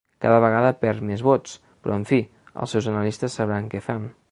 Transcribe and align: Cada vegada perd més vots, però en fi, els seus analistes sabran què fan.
Cada 0.23 0.37
vegada 0.43 0.71
perd 0.85 1.03
més 1.09 1.21
vots, 1.27 1.53
però 1.85 1.99
en 1.99 2.07
fi, 2.13 2.19
els 2.63 2.75
seus 2.77 2.91
analistes 2.95 3.39
sabran 3.41 3.69
què 3.75 3.87
fan. 3.91 4.13